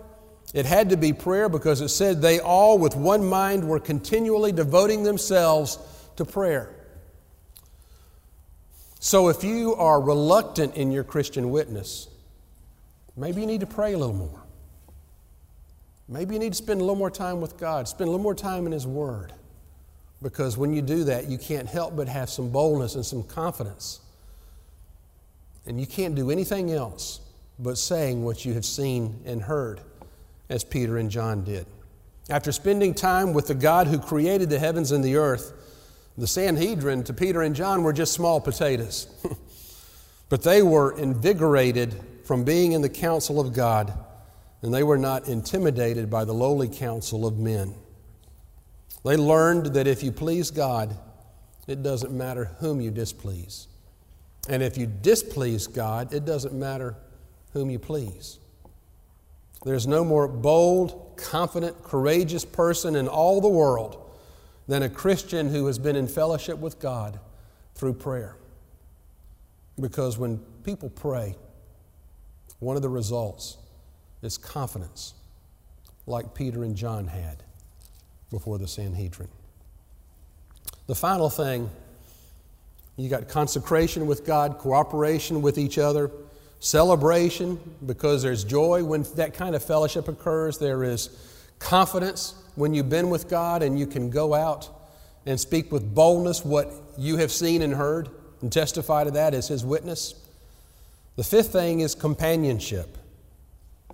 It 0.57 0.65
had 0.65 0.89
to 0.89 0.97
be 0.97 1.13
prayer 1.13 1.51
because 1.51 1.83
it 1.83 1.91
said 1.91 2.23
they 2.23 2.41
all, 2.41 2.79
with 2.79 2.97
one 2.97 3.23
mind, 3.23 3.69
were 3.69 3.79
continually 3.79 4.53
devoting 4.53 5.03
themselves 5.03 5.79
to 6.17 6.25
prayer. 6.25 6.75
So 8.99 9.29
if 9.29 9.45
you 9.45 9.75
are 9.75 10.01
reluctant 10.01 10.75
in 10.75 10.93
your 10.93 11.05
Christian 11.05 11.51
witness, 11.51 12.09
maybe 13.19 13.43
you 13.43 13.47
need 13.47 13.61
to 13.61 13.67
pray 13.67 13.93
a 13.93 13.99
little 13.99 14.15
more. 14.15 14.45
Maybe 16.09 16.35
you 16.35 16.39
need 16.39 16.55
to 16.55 16.57
spend 16.57 16.81
a 16.81 16.85
little 16.85 16.97
more 16.97 17.11
time 17.11 17.43
with 17.43 17.59
God, 17.59 17.87
spend 17.87 18.09
a 18.09 18.11
little 18.11 18.25
more 18.25 18.35
time 18.35 18.65
in 18.65 18.73
His 18.73 18.87
Word. 18.87 19.35
Because 20.23 20.57
when 20.57 20.73
you 20.73 20.81
do 20.81 21.05
that, 21.05 21.29
you 21.29 21.37
can't 21.37 21.69
help 21.69 21.95
but 21.95 22.09
have 22.09 22.31
some 22.31 22.49
boldness 22.49 22.95
and 22.95 23.05
some 23.05 23.25
confidence. 23.25 24.01
And 25.67 25.79
you 25.79 25.87
can't 25.87 26.15
do 26.15 26.31
anything 26.31 26.73
else 26.73 27.21
but 27.59 27.77
saying 27.77 28.25
what 28.25 28.47
you 28.47 28.55
have 28.55 28.65
seen 28.65 29.21
and 29.27 29.43
heard, 29.43 29.83
as 30.49 30.65
Peter 30.65 30.99
and 30.99 31.11
John 31.11 31.45
did. 31.45 31.67
After 32.29 32.53
spending 32.53 32.95
time 32.95 33.33
with 33.33 33.47
the 33.47 33.55
God 33.55 33.87
who 33.87 33.99
created 33.99 34.51
the 34.51 34.59
heavens 34.59 34.93
and 34.93 35.05
the 35.05 35.17
earth, 35.17 35.53
the 36.19 36.27
Sanhedrin 36.27 37.05
to 37.05 37.13
Peter 37.13 37.43
and 37.43 37.55
John 37.55 37.83
were 37.83 37.93
just 37.93 38.13
small 38.13 38.41
potatoes. 38.41 39.07
but 40.29 40.43
they 40.43 40.63
were 40.63 40.97
invigorated 40.99 41.95
from 42.25 42.45
being 42.45 42.73
in 42.73 42.83
the 42.83 42.89
counsel 42.89 43.39
of 43.39 43.53
God 43.53 43.97
and 44.63 44.73
they 44.73 44.83
were 44.83 44.99
not 44.99 45.29
intimidated 45.29 46.11
by 46.11 46.25
the 46.25 46.33
lowly 46.33 46.69
counsel 46.69 47.27
of 47.27 47.39
men. 47.39 47.75
They 49.05 49.17
learned 49.17 49.67
that 49.75 49.87
if 49.87 50.03
you 50.03 50.11
please 50.11 50.51
God, 50.51 50.97
it 51.69 51.83
doesn't 51.83 52.13
matter 52.13 52.47
whom 52.59 52.81
you 52.81 52.91
displease. 52.91 53.69
And 54.49 54.63
if 54.63 54.77
you 54.77 54.87
displease 54.87 55.67
God, 55.67 56.13
it 56.13 56.25
doesn't 56.25 56.55
matter 56.55 56.97
whom 57.53 57.71
you 57.71 57.79
please. 57.79 58.39
There's 59.67 59.89
no 59.89 60.05
more 60.05 60.29
bold, 60.29 61.17
confident, 61.17 61.83
courageous 61.83 62.45
person 62.45 62.95
in 62.95 63.09
all 63.09 63.41
the 63.41 63.49
world 63.49 64.01
than 64.69 64.85
a 64.85 64.89
Christian 64.89 65.49
who 65.49 65.67
has 65.67 65.77
been 65.77 65.97
in 65.97 66.07
fellowship 66.07 66.59
with 66.59 66.79
God 66.79 67.19
through 67.75 67.95
prayer. 67.95 68.37
Because 69.81 70.19
when 70.19 70.39
people 70.63 70.89
pray, 70.89 71.35
one 72.61 72.77
of 72.77 72.83
the 72.83 72.89
results 72.89 73.57
is 74.23 74.39
confidence, 74.39 75.15
like 76.07 76.33
Peter 76.33 76.63
and 76.63 76.77
John 76.77 77.09
had 77.09 77.43
before 78.31 78.59
the 78.59 78.69
Sanhedrin. 78.69 79.29
The 80.87 80.95
final 80.95 81.29
thing 81.29 81.69
you 82.97 83.09
got 83.09 83.29
consecration 83.29 84.07
with 84.07 84.25
God, 84.25 84.59
cooperation 84.59 85.43
with 85.43 85.59
each 85.59 85.77
other, 85.77 86.13
celebration 86.61 87.59
because 87.85 88.23
there's 88.23 88.45
joy 88.45 88.85
when 88.85 89.03
that 89.15 89.35
kind 89.35 89.55
of 89.55 89.63
fellowship 89.63 90.09
occurs. 90.09 90.59
There 90.59 90.85
is 90.85 91.11
confidence 91.59 92.35
when 92.55 92.75
you've 92.75 92.91
been 92.91 93.11
with 93.11 93.29
God 93.29 93.63
and 93.63 93.79
you 93.79 93.87
can 93.87 94.11
go 94.11 94.35
out 94.35 94.69
and 95.27 95.39
speak 95.39 95.73
with 95.73 95.95
boldness 95.95 96.45
what 96.45 96.73
you 96.97 97.17
have 97.19 97.33
seen 97.33 97.63
and 97.63 97.75
heard 97.75 98.09
and 98.41 98.53
testify 98.53 99.05
to 99.05 99.11
that 99.13 99.35
as 99.35 99.49
His 99.49 99.65
witness. 99.65 100.15
The 101.17 101.25
fifth 101.25 101.53
thing 101.53 101.81
is 101.81 101.95
companionship. 101.95 102.97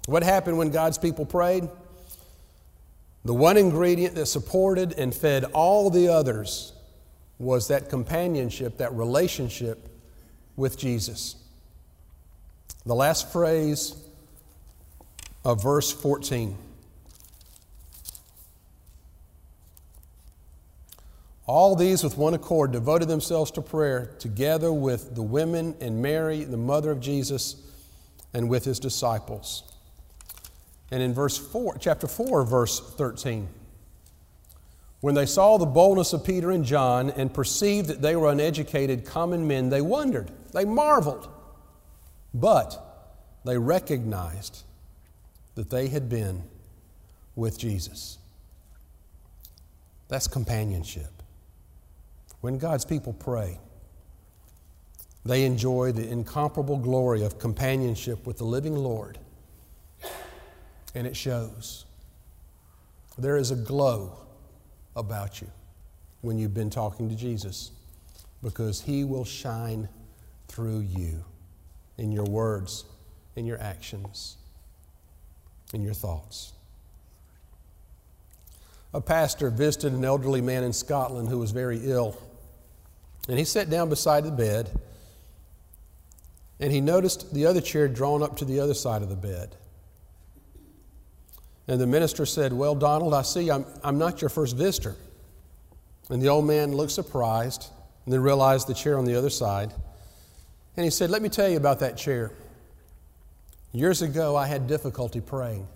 What 0.07 0.23
happened 0.23 0.59
when 0.59 0.71
God's 0.71 0.99
people 0.99 1.25
prayed? 1.25 1.69
The 3.25 3.35
one 3.35 3.57
ingredient 3.57 4.17
that 4.17 4.27
supported 4.27 4.95
and 4.99 5.15
fed 5.15 5.45
all 5.53 5.91
the 5.91 6.09
others 6.09 6.73
was 7.39 7.69
that 7.69 7.89
companionship, 7.89 8.79
that 8.79 8.93
relationship 8.93 9.89
with 10.57 10.77
Jesus. 10.77 11.37
The 12.85 12.95
last 12.95 13.33
phrase 13.33 13.95
of 15.45 15.63
verse 15.63 15.93
14. 15.93 16.57
All 21.47 21.77
these 21.77 22.03
with 22.03 22.17
one 22.17 22.35
accord 22.35 22.73
devoted 22.73 23.09
themselves 23.09 23.51
to 23.53 23.63
prayer 23.63 24.15
together 24.19 24.73
with 24.73 25.15
the 25.15 25.23
women 25.23 25.77
and 25.81 26.01
Mary, 26.01 26.45
the 26.45 26.57
mother 26.57 26.91
of 26.91 27.01
Jesus, 27.01 27.57
and 28.33 28.49
with 28.49 28.65
his 28.65 28.79
disciples. 28.79 29.65
And 30.91 31.03
in 31.03 31.15
verse 31.15 31.37
4, 31.37 31.79
chapter 31.79 32.07
4, 32.07 32.45
verse 32.45 32.81
13, 32.97 33.49
when 35.01 35.15
they 35.15 35.27
saw 35.27 35.57
the 35.57 35.67
boldness 35.67 36.13
of 36.13 36.25
Peter 36.25 36.53
and 36.53 36.65
John 36.65 37.11
and 37.11 37.35
perceived 37.35 37.89
that 37.89 38.03
they 38.03 38.15
were 38.15 38.31
uneducated 38.31 39.05
common 39.05 39.47
men, 39.49 39.69
they 39.69 39.81
wondered, 39.81 40.31
they 40.53 40.65
marveled, 40.65 41.29
but 42.35 42.93
they 43.45 43.59
recognized 43.59 44.63
that 45.55 45.71
they 45.71 45.89
had 45.89 46.09
been 46.09 46.43
with 47.37 47.59
Jesus. 47.59 48.19
That's 50.09 50.27
companionship. 50.27 51.11
When 52.41 52.59
God's 52.59 52.85
people 52.85 53.13
pray, 53.13 53.59
they 55.25 55.45
enjoy 55.45 55.93
the 55.93 56.09
incomparable 56.09 56.77
glory 56.77 57.25
of 57.25 57.39
companionship 57.39 58.27
with 58.27 58.39
the 58.39 58.45
living 58.45 58.75
Lord, 58.75 59.19
and 60.95 61.07
it 61.07 61.17
shows. 61.17 61.85
There 63.19 63.37
is 63.37 63.51
a 63.51 63.57
glow 63.57 64.17
about 64.97 65.41
you 65.41 65.49
when 66.23 66.39
you've 66.39 66.55
been 66.55 66.71
talking 66.71 67.09
to 67.09 67.15
Jesus 67.15 67.71
because 68.43 68.81
He 68.81 69.05
will 69.05 69.25
shine 69.25 69.89
through 70.49 70.81
you 70.81 71.25
in 71.99 72.13
your 72.13 72.25
words, 72.25 72.85
in 73.37 73.47
your 73.47 73.61
actions, 73.61 74.37
in 75.73 75.83
your 75.83 75.95
thoughts. 75.95 76.53
A 78.95 79.01
pastor 79.01 79.49
visited 79.51 79.93
an 79.93 80.05
elderly 80.05 80.41
man 80.41 80.65
in 80.65 80.73
Scotland 80.73 81.29
who 81.29 81.39
was 81.39 81.51
very 81.51 81.81
ill. 81.85 82.17
And 83.29 83.39
he 83.39 83.45
sat 83.45 83.71
down 83.71 83.89
beside 83.89 84.25
the 84.25 84.31
bed 84.31 84.71
and 86.61 86.73
he 86.73 86.81
noticed 86.81 87.33
the 87.35 87.47
other 87.47 87.61
chair 87.61 87.89
drawn 87.89 88.23
up 88.23 88.37
to 88.37 88.45
the 88.45 88.61
other 88.61 88.75
side 88.75 89.03
of 89.03 89.09
the 89.09 89.17
bed. 89.17 89.57
And 91.67 91.81
the 91.81 91.87
minister 91.87 92.27
said, 92.27 92.53
Well, 92.53 92.75
Donald, 92.75 93.15
I 93.15 93.23
see 93.23 93.51
I'm, 93.51 93.65
I'm 93.83 93.99
not 93.99 94.21
your 94.21 94.29
first 94.29 94.57
visitor. 94.57 94.97
And 96.11 96.21
the 96.21 96.29
old 96.29 96.45
man 96.45 96.73
looked 96.73 96.93
surprised 96.93 97.69
and 98.05 98.13
then 98.13 98.21
realized 98.21 98.69
the 98.69 98.75
chair 98.75 98.99
on 98.99 99.05
the 99.05 99.17
other 99.17 99.31
side. 99.31 99.73
And 100.77 100.85
he 100.85 100.91
said, 100.91 101.11
Let 101.11 101.23
me 101.23 101.29
tell 101.29 101.49
you 101.49 101.57
about 101.57 101.81
that 101.81 101.97
chair. 101.97 102.33
Years 103.73 104.03
ago, 104.03 104.37
I 104.37 104.47
had 104.47 104.67
difficulty 104.67 105.21
praying. 105.21 105.67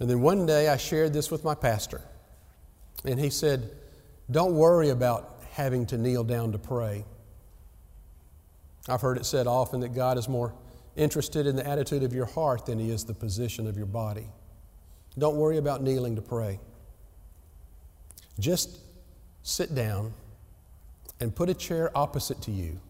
And 0.00 0.08
then 0.08 0.20
one 0.20 0.46
day, 0.46 0.68
I 0.68 0.76
shared 0.76 1.12
this 1.12 1.30
with 1.30 1.44
my 1.44 1.54
pastor. 1.54 2.00
And 3.04 3.18
he 3.18 3.30
said, 3.30 3.70
Don't 4.30 4.54
worry 4.54 4.90
about 4.90 5.42
having 5.52 5.86
to 5.86 5.98
kneel 5.98 6.24
down 6.24 6.52
to 6.52 6.58
pray. 6.58 7.04
I've 8.88 9.00
heard 9.00 9.18
it 9.18 9.26
said 9.26 9.46
often 9.46 9.80
that 9.80 9.94
God 9.94 10.18
is 10.18 10.28
more 10.28 10.54
interested 10.96 11.46
in 11.46 11.56
the 11.56 11.66
attitude 11.66 12.02
of 12.02 12.12
your 12.12 12.26
heart 12.26 12.66
than 12.66 12.78
He 12.78 12.90
is 12.90 13.04
the 13.04 13.14
position 13.14 13.66
of 13.66 13.76
your 13.76 13.86
body. 13.86 14.28
Don't 15.18 15.36
worry 15.36 15.58
about 15.58 15.82
kneeling 15.82 16.16
to 16.16 16.22
pray. 16.22 16.60
Just 18.38 18.78
sit 19.42 19.74
down 19.74 20.12
and 21.20 21.34
put 21.34 21.48
a 21.48 21.54
chair 21.54 21.90
opposite 21.96 22.40
to 22.42 22.50
you 22.50 22.80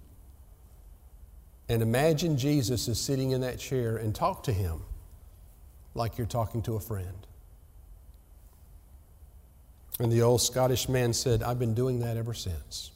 and 1.68 1.82
imagine 1.82 2.38
Jesus 2.38 2.88
is 2.88 2.98
sitting 2.98 3.32
in 3.32 3.42
that 3.42 3.58
chair 3.58 3.96
and 3.96 4.14
talk 4.14 4.44
to 4.44 4.52
him 4.52 4.82
like 5.94 6.16
you're 6.16 6.26
talking 6.26 6.62
to 6.62 6.76
a 6.76 6.80
friend. 6.80 7.26
And 10.00 10.12
the 10.12 10.22
old 10.22 10.40
Scottish 10.40 10.88
man 10.88 11.12
said, 11.12 11.42
I've 11.42 11.58
been 11.58 11.74
doing 11.74 12.00
that 12.00 12.16
ever 12.16 12.32
since. 12.32 12.92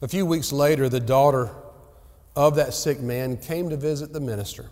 A 0.00 0.08
few 0.08 0.24
weeks 0.24 0.52
later, 0.52 0.88
the 0.88 1.00
daughter 1.00 1.50
of 2.34 2.56
that 2.56 2.72
sick 2.72 3.00
man 3.00 3.36
came 3.36 3.68
to 3.70 3.76
visit 3.76 4.12
the 4.12 4.20
minister. 4.20 4.70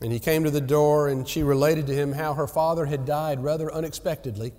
And 0.00 0.12
he 0.12 0.18
came 0.18 0.44
to 0.44 0.50
the 0.50 0.60
door 0.60 1.08
and 1.08 1.26
she 1.26 1.42
related 1.42 1.86
to 1.86 1.94
him 1.94 2.12
how 2.12 2.34
her 2.34 2.46
father 2.46 2.86
had 2.86 3.06
died 3.06 3.42
rather 3.42 3.72
unexpectedly. 3.72 4.52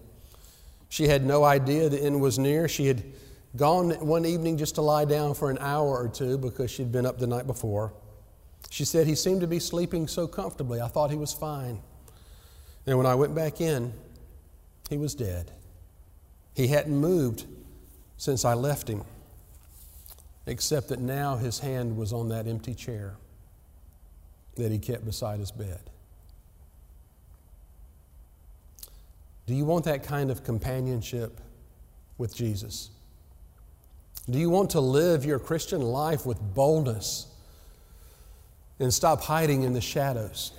She 0.89 1.07
had 1.07 1.25
no 1.25 1.43
idea 1.43 1.89
the 1.89 2.01
end 2.01 2.21
was 2.21 2.39
near. 2.39 2.67
She 2.67 2.87
had 2.87 3.03
gone 3.55 3.91
one 4.05 4.25
evening 4.25 4.57
just 4.57 4.75
to 4.75 4.81
lie 4.81 5.05
down 5.05 5.33
for 5.33 5.51
an 5.51 5.57
hour 5.59 5.87
or 5.87 6.07
two 6.07 6.37
because 6.37 6.71
she'd 6.71 6.91
been 6.91 7.05
up 7.05 7.19
the 7.19 7.27
night 7.27 7.47
before. 7.47 7.93
She 8.69 8.85
said, 8.85 9.05
He 9.05 9.15
seemed 9.15 9.41
to 9.41 9.47
be 9.47 9.59
sleeping 9.59 10.07
so 10.07 10.27
comfortably. 10.27 10.81
I 10.81 10.87
thought 10.87 11.11
he 11.11 11.17
was 11.17 11.33
fine. 11.33 11.79
And 12.85 12.97
when 12.97 13.05
I 13.05 13.15
went 13.15 13.35
back 13.35 13.61
in, 13.61 13.93
he 14.89 14.97
was 14.97 15.15
dead. 15.15 15.51
He 16.55 16.67
hadn't 16.67 16.95
moved 16.95 17.45
since 18.17 18.45
I 18.45 18.53
left 18.53 18.87
him, 18.87 19.03
except 20.45 20.89
that 20.89 20.99
now 20.99 21.35
his 21.37 21.59
hand 21.59 21.97
was 21.97 22.13
on 22.13 22.29
that 22.29 22.47
empty 22.47 22.73
chair 22.73 23.15
that 24.55 24.71
he 24.71 24.77
kept 24.79 25.05
beside 25.05 25.39
his 25.39 25.51
bed. 25.51 25.79
Do 29.45 29.53
you 29.53 29.65
want 29.65 29.85
that 29.85 30.03
kind 30.03 30.31
of 30.31 30.43
companionship 30.43 31.41
with 32.17 32.35
Jesus? 32.35 32.91
Do 34.29 34.39
you 34.39 34.49
want 34.49 34.69
to 34.71 34.79
live 34.79 35.25
your 35.25 35.39
Christian 35.39 35.81
life 35.81 36.25
with 36.25 36.39
boldness 36.53 37.27
and 38.79 38.93
stop 38.93 39.21
hiding 39.21 39.63
in 39.63 39.73
the 39.73 39.81
shadows? 39.81 40.53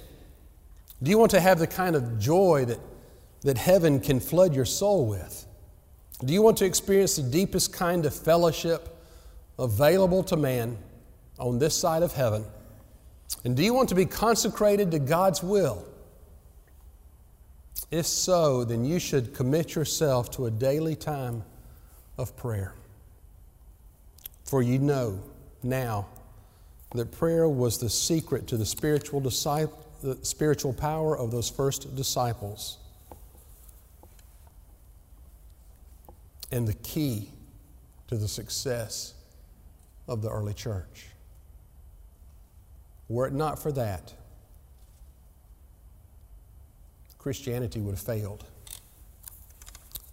Do 1.02 1.10
you 1.10 1.18
want 1.18 1.30
to 1.32 1.40
have 1.40 1.58
the 1.58 1.66
kind 1.66 1.96
of 1.96 2.18
joy 2.18 2.66
that, 2.66 2.78
that 3.42 3.58
heaven 3.58 4.00
can 4.00 4.20
flood 4.20 4.54
your 4.54 4.64
soul 4.64 5.06
with? 5.06 5.46
Do 6.24 6.32
you 6.32 6.42
want 6.42 6.58
to 6.58 6.64
experience 6.64 7.16
the 7.16 7.22
deepest 7.22 7.72
kind 7.72 8.06
of 8.06 8.14
fellowship 8.14 8.96
available 9.58 10.22
to 10.24 10.36
man 10.36 10.76
on 11.38 11.58
this 11.58 11.74
side 11.74 12.02
of 12.02 12.12
heaven? 12.12 12.44
And 13.44 13.56
do 13.56 13.62
you 13.62 13.74
want 13.74 13.88
to 13.88 13.94
be 13.94 14.06
consecrated 14.06 14.90
to 14.92 14.98
God's 14.98 15.42
will? 15.42 15.84
If 17.90 18.06
so, 18.06 18.64
then 18.64 18.84
you 18.84 18.98
should 18.98 19.34
commit 19.34 19.74
yourself 19.74 20.30
to 20.32 20.46
a 20.46 20.50
daily 20.50 20.96
time 20.96 21.44
of 22.18 22.36
prayer. 22.36 22.74
For 24.44 24.62
you 24.62 24.78
know 24.78 25.22
now 25.62 26.06
that 26.94 27.10
prayer 27.10 27.48
was 27.48 27.78
the 27.78 27.90
secret 27.90 28.46
to 28.48 28.56
the 28.56 28.66
spiritual, 28.66 29.20
disciple, 29.20 29.84
the 30.02 30.18
spiritual 30.22 30.72
power 30.72 31.16
of 31.16 31.30
those 31.30 31.48
first 31.48 31.96
disciples 31.96 32.78
and 36.52 36.68
the 36.68 36.74
key 36.74 37.30
to 38.08 38.16
the 38.16 38.28
success 38.28 39.14
of 40.06 40.22
the 40.22 40.30
early 40.30 40.54
church. 40.54 41.08
Were 43.08 43.26
it 43.26 43.32
not 43.32 43.58
for 43.60 43.72
that, 43.72 44.12
Christianity 47.18 47.80
would 47.80 47.92
have 47.92 48.04
failed. 48.04 48.44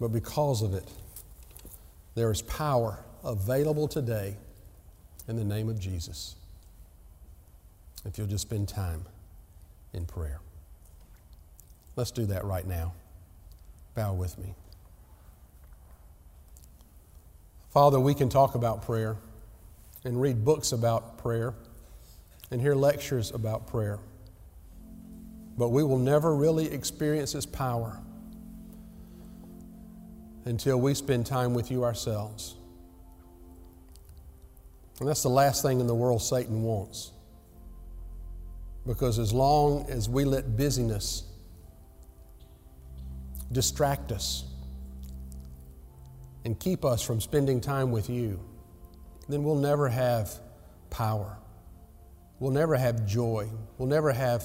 But 0.00 0.08
because 0.08 0.62
of 0.62 0.74
it, 0.74 0.90
there 2.14 2.30
is 2.30 2.42
power 2.42 2.98
available 3.24 3.88
today 3.88 4.36
in 5.28 5.36
the 5.36 5.44
name 5.44 5.68
of 5.68 5.78
Jesus. 5.78 6.36
If 8.04 8.18
you'll 8.18 8.26
just 8.26 8.42
spend 8.42 8.68
time 8.68 9.04
in 9.92 10.06
prayer. 10.06 10.40
Let's 11.94 12.10
do 12.10 12.26
that 12.26 12.44
right 12.44 12.66
now. 12.66 12.94
Bow 13.94 14.14
with 14.14 14.38
me. 14.38 14.54
Father, 17.70 18.00
we 18.00 18.14
can 18.14 18.28
talk 18.28 18.54
about 18.54 18.82
prayer 18.82 19.16
and 20.04 20.20
read 20.20 20.44
books 20.44 20.72
about 20.72 21.18
prayer 21.18 21.54
and 22.50 22.60
hear 22.60 22.74
lectures 22.74 23.30
about 23.30 23.66
prayer, 23.66 23.98
but 25.56 25.68
we 25.68 25.82
will 25.82 25.98
never 25.98 26.34
really 26.34 26.70
experience 26.70 27.34
its 27.34 27.46
power 27.46 27.98
until 30.44 30.80
we 30.80 30.92
spend 30.92 31.24
time 31.24 31.54
with 31.54 31.70
you 31.70 31.84
ourselves. 31.84 32.56
And 35.00 35.08
that's 35.08 35.22
the 35.22 35.28
last 35.28 35.62
thing 35.62 35.80
in 35.80 35.86
the 35.86 35.94
world 35.94 36.22
Satan 36.22 36.62
wants. 36.62 37.12
Because 38.86 39.18
as 39.18 39.32
long 39.32 39.86
as 39.88 40.08
we 40.08 40.24
let 40.24 40.56
busyness 40.56 41.24
distract 43.52 44.12
us 44.12 44.44
and 46.44 46.58
keep 46.58 46.84
us 46.84 47.02
from 47.02 47.20
spending 47.20 47.60
time 47.60 47.90
with 47.92 48.10
you, 48.10 48.40
then 49.28 49.44
we'll 49.44 49.54
never 49.54 49.88
have 49.88 50.30
power. 50.90 51.38
We'll 52.40 52.50
never 52.50 52.76
have 52.76 53.06
joy. 53.06 53.48
We'll 53.78 53.88
never 53.88 54.12
have 54.12 54.44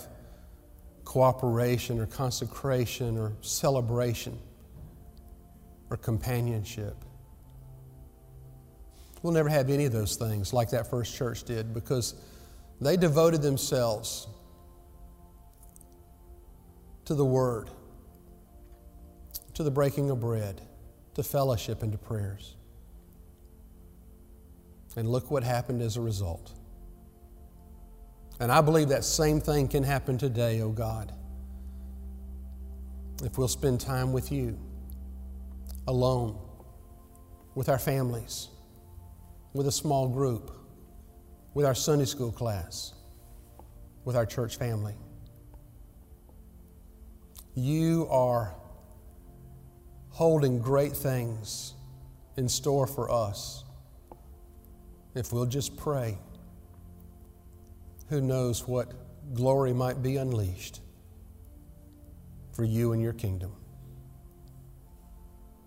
cooperation 1.04 2.00
or 2.00 2.06
consecration 2.06 3.18
or 3.18 3.34
celebration 3.42 4.38
or 5.90 5.98
companionship. 5.98 6.96
We'll 9.22 9.34
never 9.34 9.50
have 9.50 9.70
any 9.70 9.86
of 9.86 9.92
those 9.92 10.16
things 10.16 10.54
like 10.54 10.70
that 10.72 10.90
first 10.90 11.16
church 11.16 11.44
did 11.44 11.74
because 11.74 12.16
they 12.80 12.98
devoted 12.98 13.42
themselves 13.42 14.28
to 17.06 17.16
the 17.16 17.26
Word, 17.26 17.70
to 19.56 19.64
the 19.64 19.72
breaking 19.72 20.10
of 20.12 20.20
bread, 20.20 20.62
to 21.16 21.24
fellowship, 21.24 21.82
and 21.82 21.92
to 21.92 21.98
prayers. 21.98 22.56
And 24.96 25.10
look 25.10 25.32
what 25.32 25.44
happened 25.44 25.82
as 25.82 25.98
a 25.98 26.02
result. 26.02 26.54
And 28.40 28.52
I 28.52 28.62
believe 28.62 28.90
that 28.90 29.04
same 29.04 29.42
thing 29.42 29.68
can 29.68 29.84
happen 29.84 30.18
today, 30.18 30.62
oh 30.62 30.70
God, 30.72 31.12
if 33.24 33.38
we'll 33.38 33.48
spend 33.48 33.82
time 33.82 34.14
with 34.14 34.32
you, 34.32 34.60
alone, 35.88 36.38
with 37.56 37.68
our 37.70 37.80
families 37.80 38.50
with 39.54 39.68
a 39.68 39.72
small 39.72 40.08
group, 40.08 40.52
with 41.54 41.66
our 41.66 41.76
Sunday 41.76 42.06
school 42.06 42.32
class, 42.32 42.94
with 44.06 44.16
our 44.16 44.26
church 44.26 44.58
family. 44.58 44.96
You 47.56 48.08
are 48.10 48.54
holding 50.10 50.60
great 50.60 50.94
things 50.94 51.74
in 52.38 52.48
store 52.48 52.88
for 52.88 53.12
us. 53.12 53.64
If 55.16 55.34
we'll 55.34 55.48
just 55.48 55.76
pray, 55.76 56.18
who 58.10 58.22
knows 58.22 58.68
what 58.68 58.94
glory 59.34 59.74
might 59.74 60.02
be 60.02 60.18
unleashed 60.18 60.82
for 62.52 62.64
you 62.64 62.94
and 62.94 63.02
your 63.02 63.14
kingdom. 63.14 63.52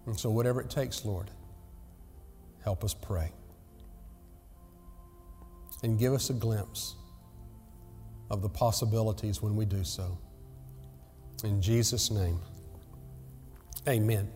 And 0.06 0.18
so, 0.18 0.30
whatever 0.30 0.60
it 0.60 0.70
takes, 0.70 1.04
Lord, 1.04 1.30
help 2.64 2.82
us 2.82 2.94
pray. 2.94 3.32
And 5.82 5.98
give 5.98 6.12
us 6.12 6.30
a 6.30 6.34
glimpse 6.34 6.96
of 8.30 8.42
the 8.42 8.48
possibilities 8.48 9.42
when 9.42 9.56
we 9.56 9.64
do 9.64 9.82
so. 9.82 10.18
In 11.42 11.60
Jesus' 11.62 12.10
name, 12.10 12.38
amen. 13.88 14.30